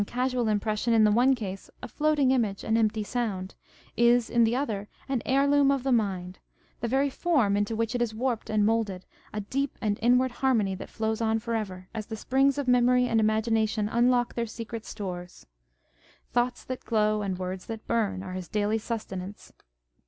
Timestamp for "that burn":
17.67-18.23